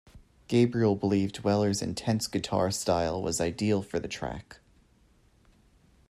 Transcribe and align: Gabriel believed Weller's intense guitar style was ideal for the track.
Gabriel 0.47 0.95
believed 0.95 1.43
Weller's 1.43 1.79
intense 1.79 2.25
guitar 2.25 2.71
style 2.71 3.21
was 3.21 3.39
ideal 3.39 3.83
for 3.83 3.99
the 3.99 4.07
track. 4.07 4.57